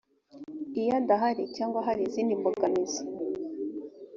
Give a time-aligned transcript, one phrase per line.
[0.79, 3.01] iyo adahari cyangwa hari izindi mbogamizi